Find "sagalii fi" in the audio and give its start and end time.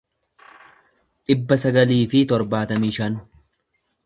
1.67-2.23